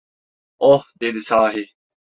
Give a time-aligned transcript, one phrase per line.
[0.69, 1.67] "Oh!" dedi, "Sahi…"